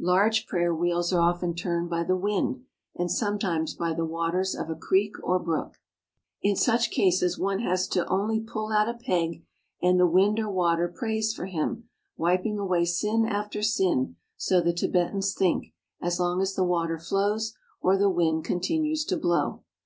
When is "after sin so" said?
13.26-14.62